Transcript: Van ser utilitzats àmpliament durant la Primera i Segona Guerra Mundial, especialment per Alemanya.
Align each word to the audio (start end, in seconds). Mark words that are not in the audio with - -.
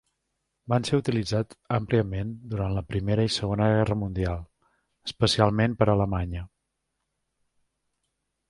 Van 0.71 0.85
ser 0.87 0.99
utilitzats 1.01 1.57
àmpliament 1.75 2.31
durant 2.53 2.73
la 2.77 2.83
Primera 2.93 3.27
i 3.29 3.33
Segona 3.35 3.67
Guerra 3.73 3.99
Mundial, 4.05 4.41
especialment 5.11 5.77
per 5.83 5.91
Alemanya. 5.97 6.45